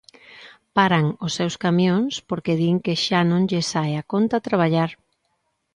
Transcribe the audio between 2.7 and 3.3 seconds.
que xa